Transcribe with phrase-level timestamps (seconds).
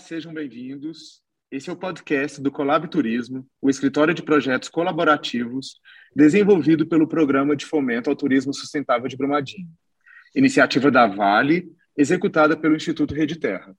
[0.00, 1.20] sejam bem-vindos.
[1.50, 5.78] Esse é o podcast do Colab Turismo, o escritório de projetos colaborativos
[6.16, 9.68] desenvolvido pelo Programa de Fomento ao Turismo Sustentável de Brumadinho,
[10.34, 13.76] iniciativa da Vale, executada pelo Instituto Rede Terra.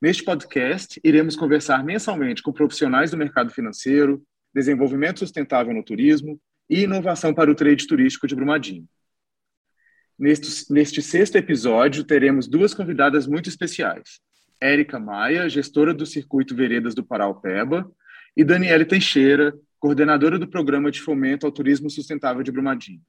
[0.00, 6.82] Neste podcast, iremos conversar mensalmente com profissionais do mercado financeiro, desenvolvimento sustentável no turismo e
[6.84, 8.88] inovação para o trade turístico de Brumadinho.
[10.18, 14.24] Neste, neste sexto episódio, teremos duas convidadas muito especiais.
[14.60, 17.90] Érica Maia, gestora do Circuito Veredas do Paraupeba,
[18.36, 23.00] e Daniele Teixeira, coordenadora do Programa de Fomento ao Turismo Sustentável de Brumadinho.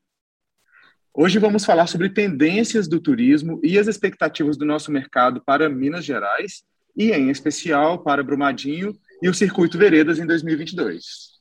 [1.14, 6.06] Hoje vamos falar sobre tendências do turismo e as expectativas do nosso mercado para Minas
[6.06, 6.64] Gerais
[6.96, 11.38] e, em especial, para Brumadinho e o Circuito Veredas em 2022.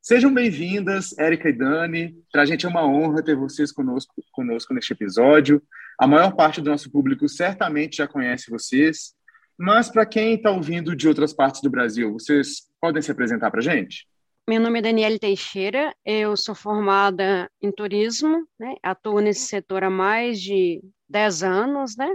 [0.00, 2.14] Sejam bem-vindas, Érica e Dani.
[2.32, 5.62] Para a gente é uma honra ter vocês conosco, conosco neste episódio.
[5.98, 9.14] A maior parte do nosso público certamente já conhece vocês,
[9.58, 13.60] mas para quem está ouvindo de outras partes do Brasil, vocês podem se apresentar para
[13.60, 14.06] a gente?
[14.48, 18.74] Meu nome é Daniele Teixeira, eu sou formada em turismo, né?
[18.82, 22.10] atuo nesse setor há mais de 10 anos, né?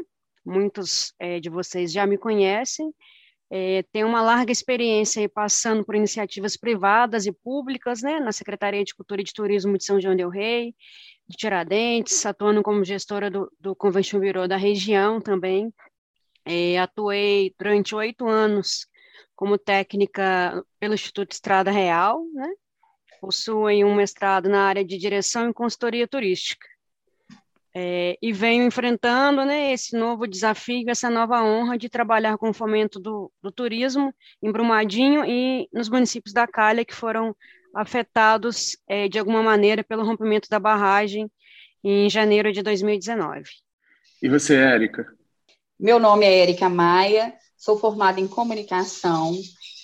[0.48, 2.94] muitos é, de vocês já me conhecem,
[3.50, 8.94] é, tenho uma larga experiência passando por iniciativas privadas e públicas, né, na Secretaria de
[8.94, 10.76] Cultura e de Turismo de São João del Rei,
[11.28, 15.74] de Tiradentes, atuando como gestora do, do Convention Bureau da região também.
[16.46, 18.88] É, atuei durante oito anos
[19.36, 22.48] como técnica pelo Instituto Estrada Real, né?
[23.20, 26.68] Possuem um mestrado na área de direção e consultoria turística.
[27.76, 32.54] É, e venho enfrentando né, esse novo desafio, essa nova honra de trabalhar com o
[32.54, 37.36] fomento do, do turismo em Brumadinho e nos municípios da Calha que foram
[37.76, 41.30] afetados é, de alguma maneira pelo rompimento da barragem
[41.84, 43.44] em janeiro de 2019.
[44.22, 45.06] E você, Érica?
[45.80, 49.36] Meu nome é Érica Maia, sou formada em comunicação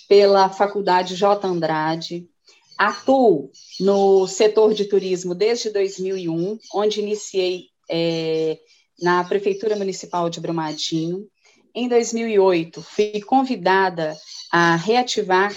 [0.08, 1.46] pela Faculdade J.
[1.46, 2.28] Andrade.
[2.76, 8.58] Atuo no setor de turismo desde 2001, onde iniciei é,
[9.00, 11.26] na Prefeitura Municipal de Brumadinho.
[11.74, 14.16] Em 2008, fui convidada
[14.50, 15.52] a reativar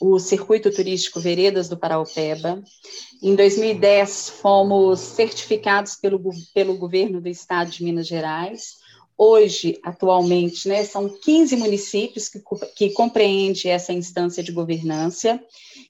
[0.00, 2.62] o Circuito Turístico Veredas do Paraupeba.
[3.22, 6.20] Em 2010, fomos certificados pelo,
[6.52, 8.82] pelo governo do estado de Minas Gerais.
[9.16, 12.42] Hoje, atualmente, né, são 15 municípios que,
[12.74, 15.40] que compreende essa instância de governança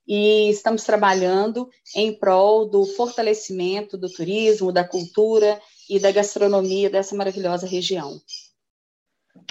[0.07, 5.59] e estamos trabalhando em prol do fortalecimento do turismo, da cultura
[5.93, 8.19] e da gastronomia dessa maravilhosa região.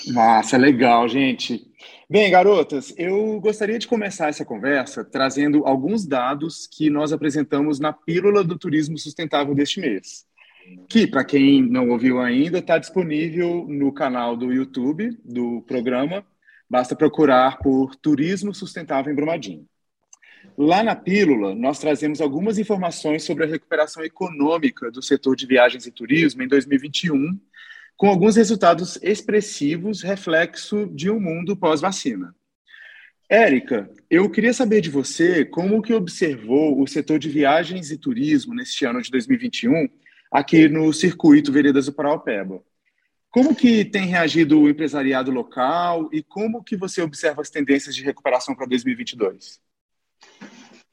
[0.07, 1.61] Massa, legal, gente.
[2.09, 7.93] Bem, garotas, eu gostaria de começar essa conversa trazendo alguns dados que nós apresentamos na
[7.93, 10.25] Pílula do Turismo Sustentável deste mês,
[10.89, 16.25] que, para quem não ouviu ainda, está disponível no canal do YouTube do programa.
[16.67, 19.67] Basta procurar por Turismo Sustentável em Brumadinho.
[20.57, 25.85] Lá na Pílula, nós trazemos algumas informações sobre a recuperação econômica do setor de viagens
[25.85, 27.39] e turismo em 2021
[27.95, 32.35] com alguns resultados expressivos, reflexo de um mundo pós-vacina.
[33.29, 38.55] Érica, eu queria saber de você como que observou o setor de viagens e turismo
[38.55, 39.87] neste ano de 2021
[40.31, 42.63] aqui no circuito Veredas do Paraupeba.
[43.29, 48.03] Como que tem reagido o empresariado local e como que você observa as tendências de
[48.03, 49.61] recuperação para 2022?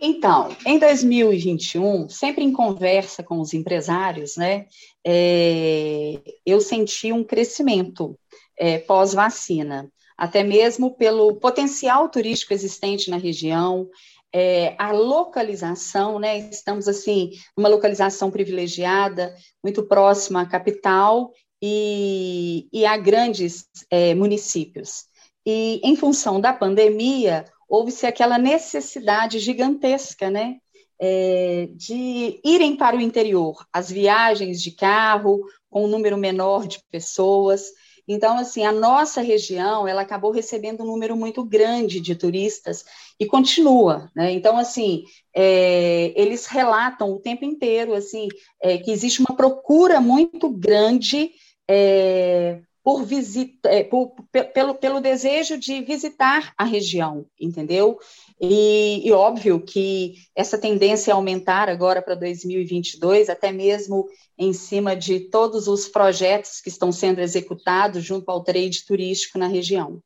[0.00, 4.66] Então, em 2021, sempre em conversa com os empresários, né,
[5.04, 8.16] é, eu senti um crescimento
[8.56, 13.88] é, pós-vacina, até mesmo pelo potencial turístico existente na região,
[14.32, 19.34] é, a localização, né, estamos assim, uma localização privilegiada,
[19.64, 25.06] muito próxima à capital e, e a grandes é, municípios.
[25.44, 30.56] E em função da pandemia, houve-se aquela necessidade gigantesca, né,
[31.00, 35.40] é, de irem para o interior, as viagens de carro
[35.70, 37.66] com um número menor de pessoas.
[38.06, 42.84] Então, assim, a nossa região, ela acabou recebendo um número muito grande de turistas
[43.20, 44.32] e continua, né?
[44.32, 45.04] Então, assim,
[45.36, 48.28] é, eles relatam o tempo inteiro, assim,
[48.62, 51.32] é, que existe uma procura muito grande
[51.68, 54.14] é, por visita, é, por,
[54.54, 57.98] pelo, pelo desejo de visitar a região, entendeu?
[58.40, 64.08] E, e óbvio que essa tendência é aumentar agora para 2022, até mesmo
[64.38, 69.48] em cima de todos os projetos que estão sendo executados junto ao trade turístico na
[69.48, 70.02] região.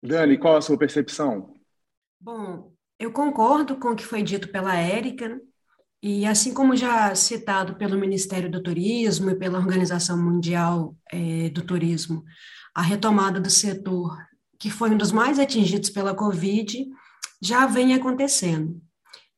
[0.00, 1.52] Dani, qual a sua percepção?
[2.20, 5.40] Bom, eu concordo com o que foi dito pela Érica,
[6.06, 11.62] e assim como já citado pelo Ministério do Turismo e pela Organização Mundial é, do
[11.62, 12.22] Turismo,
[12.74, 14.14] a retomada do setor
[14.58, 16.86] que foi um dos mais atingidos pela Covid,
[17.42, 18.78] já vem acontecendo.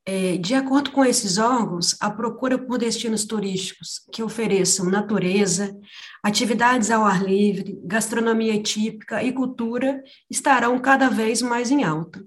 [0.04, 5.72] É, de acordo com esses órgãos, a procura por destinos turísticos que ofereçam natureza,
[6.20, 12.24] atividades ao ar livre, gastronomia típica e cultura estarão cada vez mais em alta.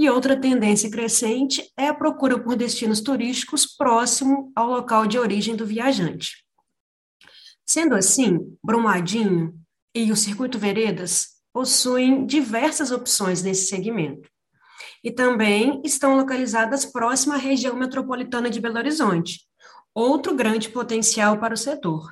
[0.00, 5.56] E outra tendência crescente é a procura por destinos turísticos próximo ao local de origem
[5.56, 6.44] do viajante.
[7.66, 9.58] Sendo assim, Brumadinho
[9.92, 14.30] e o Circuito Veredas possuem diversas opções nesse segmento
[15.02, 19.48] e também estão localizadas próxima à região metropolitana de Belo Horizonte,
[19.92, 22.08] outro grande potencial para o setor.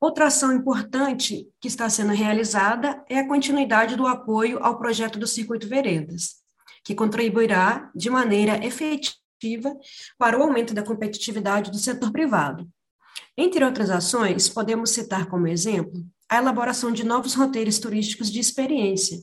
[0.00, 5.28] Outra ação importante que está sendo realizada é a continuidade do apoio ao projeto do
[5.28, 6.41] Circuito Veredas,
[6.84, 9.76] que contribuirá de maneira efetiva
[10.18, 12.68] para o aumento da competitividade do setor privado.
[13.36, 19.18] Entre outras ações, podemos citar como exemplo a elaboração de novos roteiros turísticos de experiência,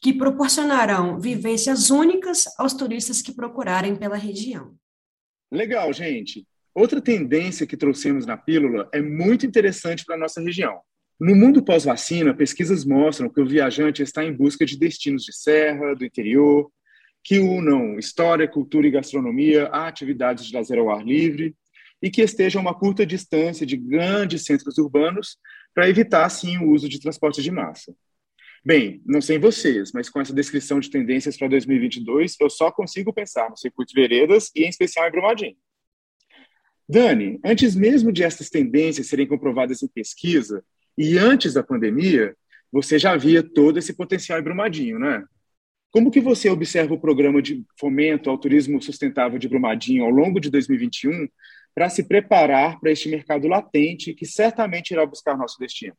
[0.00, 4.76] que proporcionarão vivências únicas aos turistas que procurarem pela região.
[5.50, 6.46] Legal, gente.
[6.74, 10.80] Outra tendência que trouxemos na pílula é muito interessante para a nossa região.
[11.18, 15.94] No mundo pós-vacina, pesquisas mostram que o viajante está em busca de destinos de serra,
[15.94, 16.70] do interior,
[17.24, 21.56] que unam história, cultura e gastronomia a atividades de lazer ao ar livre
[22.02, 25.38] e que estejam a uma curta distância de grandes centros urbanos
[25.74, 27.96] para evitar, assim, o uso de transporte de massa.
[28.62, 33.12] Bem, não sei vocês, mas com essa descrição de tendências para 2022, eu só consigo
[33.12, 35.56] pensar no circuito veredas e, em especial, em Brumadinho.
[36.86, 40.62] Dani, antes mesmo de essas tendências serem comprovadas em pesquisa
[40.96, 42.36] e antes da pandemia,
[42.70, 45.24] você já via todo esse potencial em Brumadinho, né?
[45.94, 50.40] Como que você observa o programa de fomento ao turismo sustentável de Brumadinho ao longo
[50.40, 51.28] de 2021
[51.72, 55.94] para se preparar para este mercado latente que certamente irá buscar nosso destino?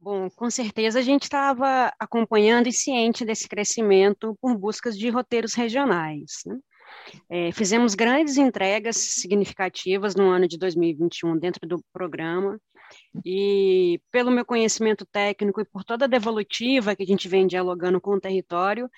[0.00, 5.52] Bom, com certeza a gente estava acompanhando e ciente desse crescimento por buscas de roteiros
[5.52, 6.40] regionais.
[6.46, 6.58] Né?
[7.28, 12.58] É, fizemos grandes entregas significativas no ano de 2021 dentro do programa,
[13.24, 18.00] e pelo meu conhecimento técnico e por toda a devolutiva que a gente vem dialogando
[18.00, 18.90] com o território,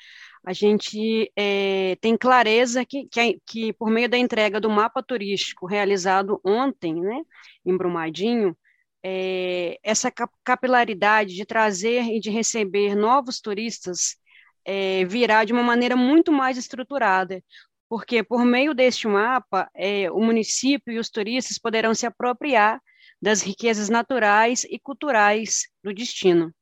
[0.45, 5.67] a gente é, tem clareza que, que, que, por meio da entrega do mapa turístico
[5.67, 7.23] realizado ontem, né,
[7.65, 8.57] em Brumadinho,
[9.05, 10.13] é, essa
[10.45, 14.17] capilaridade de trazer e de receber novos turistas
[14.65, 17.43] é, virá de uma maneira muito mais estruturada,
[17.89, 22.81] porque por meio deste mapa, é, o município e os turistas poderão se apropriar
[23.23, 26.53] das riquezas naturais e culturais do destino.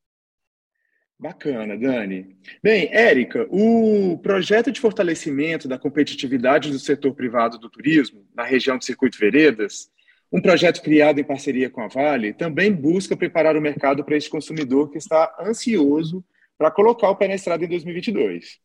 [1.18, 2.36] Bacana, Dani.
[2.62, 8.78] Bem, Érica, o projeto de fortalecimento da competitividade do setor privado do turismo na região
[8.78, 9.90] do Circuito Veredas
[10.32, 14.30] um projeto criado em parceria com a Vale também busca preparar o mercado para esse
[14.30, 16.24] consumidor que está ansioso
[16.56, 18.58] para colocar o pé na estrada em 2022.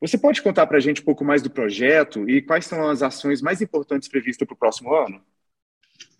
[0.00, 3.02] Você pode contar para a gente um pouco mais do projeto e quais são as
[3.02, 5.22] ações mais importantes previstas para o próximo ano?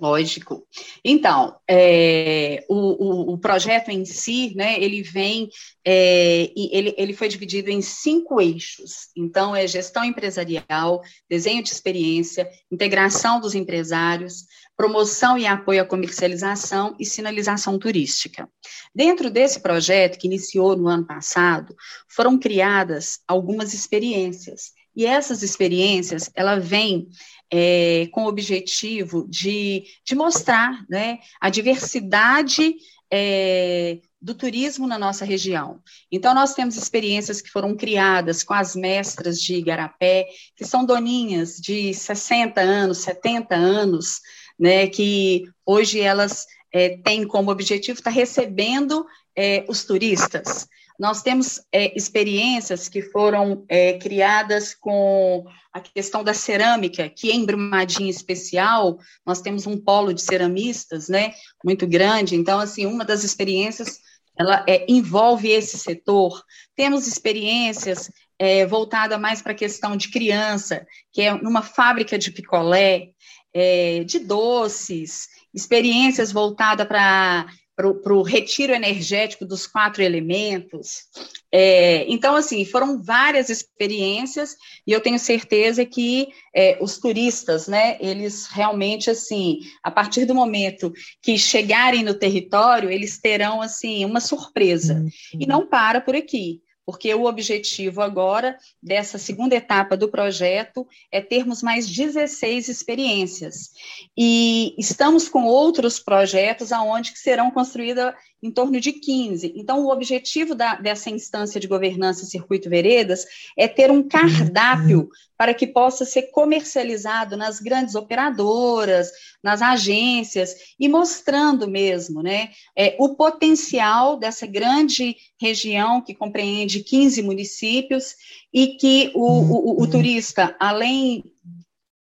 [0.03, 0.67] Lógico.
[1.05, 5.49] Então, é, o, o, o, projeto em si, né, ele vem,
[5.85, 9.11] é, ele, ele foi dividido em cinco eixos.
[9.17, 11.01] Então, é gestão empresarial,
[11.31, 14.45] desenho de experiência, integração dos empresários,
[14.77, 18.51] promoção e apoio à comercialização e sinalização turística.
[18.93, 21.77] Dentro desse projeto, que iniciou no ano passado,
[22.09, 24.73] foram criadas algumas experiências.
[24.95, 27.09] E essas experiências, ela vem
[27.51, 32.75] é, com o objetivo de, de mostrar né, a diversidade
[33.11, 35.81] é, do turismo na nossa região.
[36.11, 41.57] Então, nós temos experiências que foram criadas com as mestras de Igarapé, que são doninhas
[41.57, 44.21] de 60 anos, 70 anos,
[44.59, 49.05] né, que hoje elas é, têm como objetivo estar recebendo
[49.37, 50.67] é, os turistas.
[51.03, 57.45] Nós temos é, experiências que foram é, criadas com a questão da cerâmica, que em
[57.45, 63.25] Brumadinho especial, nós temos um polo de ceramistas, né, muito grande, então, assim, uma das
[63.25, 63.99] experiências,
[64.39, 66.41] ela é, envolve esse setor.
[66.77, 72.31] Temos experiências é, voltada mais para a questão de criança, que é numa fábrica de
[72.31, 73.09] picolé,
[73.53, 77.45] é, de doces, experiências voltadas para
[77.75, 81.05] para o retiro energético dos quatro elementos.
[81.51, 87.97] É, então, assim, foram várias experiências e eu tenho certeza que é, os turistas, né,
[88.01, 94.21] eles realmente, assim, a partir do momento que chegarem no território, eles terão, assim, uma
[94.21, 94.95] surpresa.
[94.95, 95.11] Uhum.
[95.41, 101.21] E não para por aqui porque o objetivo agora dessa segunda etapa do projeto é
[101.21, 103.71] termos mais 16 experiências.
[104.17, 109.53] E estamos com outros projetos aonde que serão construídas em torno de 15.
[109.55, 113.25] Então, o objetivo da, dessa instância de governança Circuito Veredas
[113.57, 119.11] é ter um cardápio para que possa ser comercializado nas grandes operadoras,
[119.43, 127.23] nas agências, e mostrando mesmo né, é, o potencial dessa grande região que compreende 15
[127.23, 128.15] municípios
[128.53, 131.32] e que o, o, o, o turista, além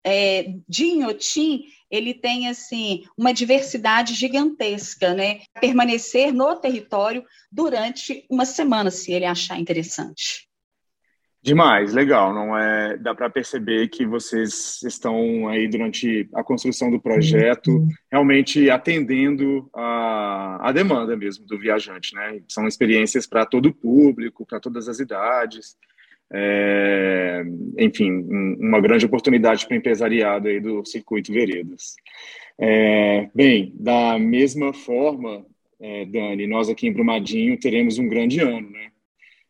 [0.03, 5.41] é, de Inhotim, ele tem assim uma diversidade gigantesca, né?
[5.59, 10.47] Permanecer no território durante uma semana, se ele achar interessante.
[11.41, 12.33] Demais, legal.
[12.33, 17.87] Não é, dá para perceber que vocês estão aí durante a construção do projeto, uhum.
[18.11, 22.41] realmente atendendo a, a demanda mesmo do viajante, né?
[22.47, 25.77] São experiências para todo o público, para todas as idades.
[26.31, 27.43] É,
[27.77, 28.11] enfim,
[28.59, 31.95] uma grande oportunidade para o empresariado aí do circuito Veredas.
[32.57, 35.45] É, bem, da mesma forma,
[35.79, 38.91] é, Dani, nós aqui em Brumadinho teremos um grande ano, né?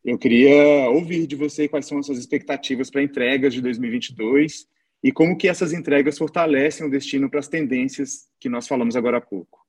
[0.05, 4.65] Eu queria ouvir de você quais são as suas expectativas para entregas de 2022
[5.03, 9.17] e como que essas entregas fortalecem o destino para as tendências que nós falamos agora
[9.17, 9.59] há pouco.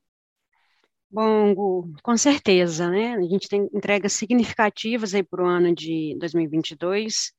[1.11, 3.15] Bom, com certeza, né?
[3.17, 7.33] A gente tem entregas significativas aí para o ano de 2022,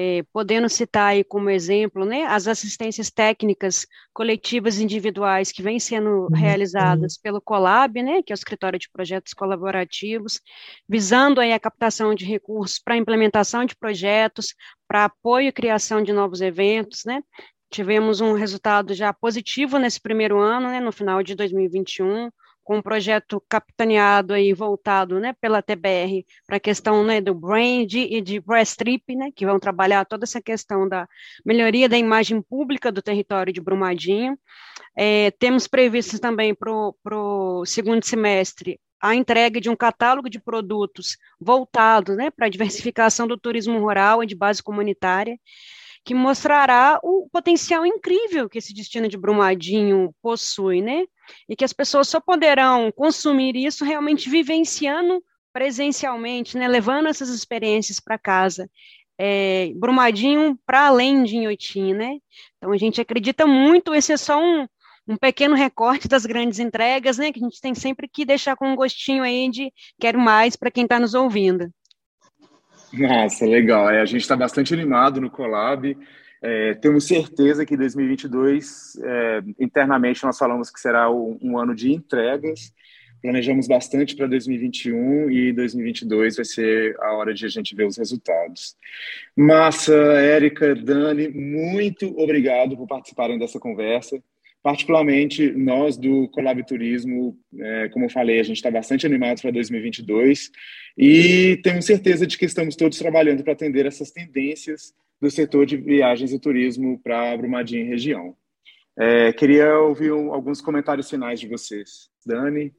[0.00, 6.08] é, podendo citar aí como exemplo, né, as assistências técnicas coletivas individuais que vêm sendo
[6.08, 6.28] uhum.
[6.32, 10.40] realizadas pelo Colab, né, que é o Escritório de Projetos Colaborativos,
[10.88, 14.54] visando aí a captação de recursos para implementação de projetos,
[14.86, 17.20] para apoio e criação de novos eventos, né,
[17.68, 22.30] tivemos um resultado já positivo nesse primeiro ano, né, no final de 2021,
[22.68, 27.94] com um projeto capitaneado e voltado né, pela TBR para a questão né, do brand
[27.94, 31.08] e de breast strip, né, que vão trabalhar toda essa questão da
[31.46, 34.38] melhoria da imagem pública do território de Brumadinho.
[34.94, 41.16] É, temos previsto também para o segundo semestre a entrega de um catálogo de produtos
[41.40, 45.40] voltado né, para a diversificação do turismo rural e de base comunitária,
[46.04, 51.06] que mostrará o potencial incrível que esse destino de Brumadinho possui, né?
[51.48, 56.68] E que as pessoas só poderão consumir isso realmente vivenciando presencialmente, né?
[56.68, 58.70] Levando essas experiências para casa.
[59.18, 62.18] É, Brumadinho para além de Inhotim, né?
[62.56, 64.68] Então a gente acredita muito, esse é só um,
[65.08, 67.32] um pequeno recorte das grandes entregas, né?
[67.32, 70.70] Que a gente tem sempre que deixar com um gostinho aí de quero mais para
[70.70, 71.68] quem está nos ouvindo.
[72.92, 73.90] Nossa, legal.
[73.90, 75.96] É, a gente está bastante animado no Colab.
[76.42, 81.92] É, temos certeza que 2022, é, internamente, nós falamos que será um, um ano de
[81.92, 82.72] entregas.
[83.20, 87.96] Planejamos bastante para 2021 e 2022 vai ser a hora de a gente ver os
[87.96, 88.76] resultados.
[89.36, 94.22] Massa, Érica, Dani, muito obrigado por participarem dessa conversa.
[94.62, 99.50] Particularmente, nós do Colab Turismo, é, como eu falei, a gente está bastante animado para
[99.50, 100.50] 2022
[100.96, 105.76] e temos certeza de que estamos todos trabalhando para atender essas tendências do setor de
[105.76, 108.36] viagens e turismo para Brumadinho e região.
[108.96, 112.10] É, queria ouvir um, alguns comentários finais de vocês.
[112.26, 112.74] Dani?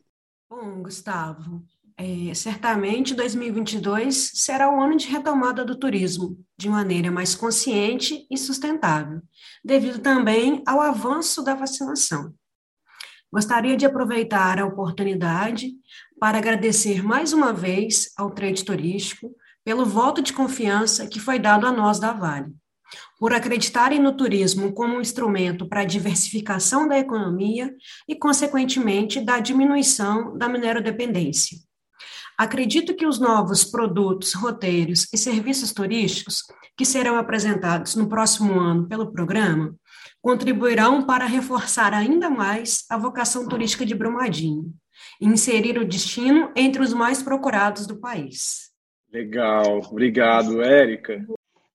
[0.50, 1.64] Bom, Gustavo,
[1.98, 8.38] é, certamente 2022 será o ano de retomada do turismo, de maneira mais consciente e
[8.38, 9.22] sustentável,
[9.64, 12.34] devido também ao avanço da vacinação.
[13.32, 15.72] Gostaria de aproveitar a oportunidade
[16.20, 21.66] para agradecer mais uma vez ao trade turístico pelo voto de confiança que foi dado
[21.66, 22.54] a nós da Vale,
[23.20, 27.74] por acreditarem no turismo como um instrumento para a diversificação da economia
[28.08, 31.58] e, consequentemente, da diminuição da minerodependência.
[32.38, 36.44] Acredito que os novos produtos, roteiros e serviços turísticos
[36.78, 39.76] que serão apresentados no próximo ano pelo programa
[40.22, 44.74] contribuirão para reforçar ainda mais a vocação turística de Brumadinho
[45.20, 48.69] e inserir o destino entre os mais procurados do país.
[49.12, 51.26] Legal, obrigado, Érica.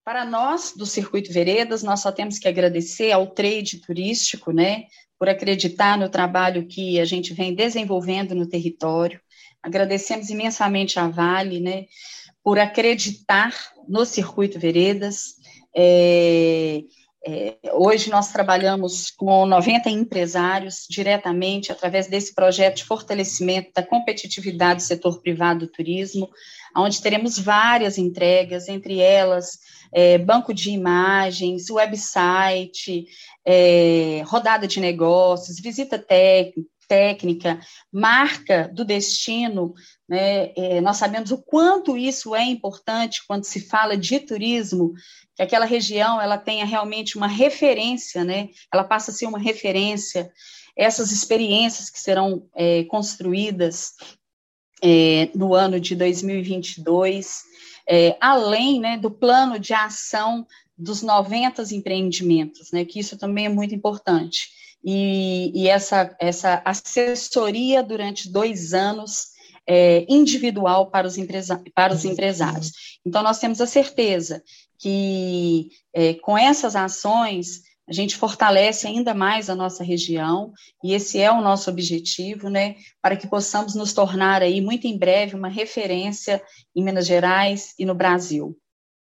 [0.05, 4.85] Para nós do Circuito Veredas, nós só temos que agradecer ao trade turístico, né,
[5.19, 9.21] por acreditar no trabalho que a gente vem desenvolvendo no território,
[9.64, 11.87] Agradecemos imensamente a Vale, né,
[12.43, 13.55] por acreditar
[13.88, 15.37] no Circuito Veredas.
[15.75, 16.83] É,
[17.26, 24.83] é, hoje nós trabalhamos com 90 empresários diretamente através desse projeto de fortalecimento da competitividade
[24.83, 26.28] do setor privado do turismo,
[26.76, 29.59] onde teremos várias entregas, entre elas
[29.95, 33.07] é, banco de imagens, website,
[33.47, 37.61] é, rodada de negócios, visita técnica, técnica,
[37.93, 39.75] marca do destino,
[40.09, 40.53] né?
[40.57, 44.93] É, nós sabemos o quanto isso é importante quando se fala de turismo,
[45.35, 48.49] que aquela região ela tenha realmente uma referência, né?
[48.73, 50.31] Ela passa a ser uma referência.
[50.76, 53.93] Essas experiências que serão é, construídas
[54.83, 57.43] é, no ano de 2022,
[57.88, 63.49] é, além né, do plano de ação dos 90 empreendimentos, né, que isso também é
[63.49, 64.49] muito importante.
[64.85, 69.29] E, e essa, essa assessoria durante dois anos
[69.67, 71.17] é, individual para os,
[71.75, 72.73] para os empresários.
[73.05, 74.43] Então, nós temos a certeza
[74.79, 81.21] que é, com essas ações a gente fortalece ainda mais a nossa região, e esse
[81.21, 85.49] é o nosso objetivo, né, para que possamos nos tornar aí, muito em breve, uma
[85.49, 86.43] referência
[86.75, 88.57] em Minas Gerais e no Brasil.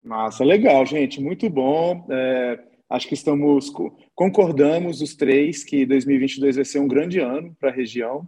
[0.03, 2.05] Massa, legal, gente, muito bom.
[2.09, 2.59] É,
[2.91, 3.71] acho que estamos,
[4.13, 8.27] concordamos os três que 2022 vai ser um grande ano para a região.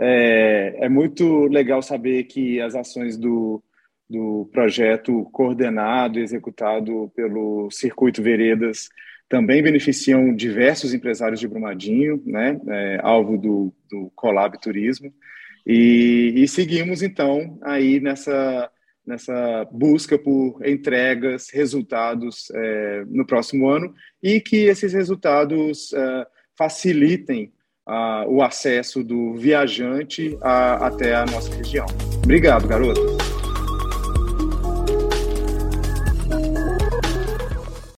[0.00, 3.62] É, é muito legal saber que as ações do,
[4.08, 8.88] do projeto coordenado e executado pelo Circuito Veredas
[9.28, 15.12] também beneficiam diversos empresários de Brumadinho, né, é, alvo do, do Colab Turismo,
[15.66, 18.70] e, e, seguimos então aí nessa,
[19.08, 27.52] nessa busca por entregas, resultados é, no próximo ano e que esses resultados é, facilitem
[28.26, 31.86] o acesso do viajante a, até a nossa região.
[32.22, 33.27] Obrigado, garoto.